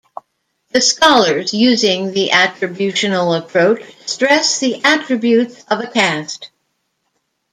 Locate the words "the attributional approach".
2.11-3.83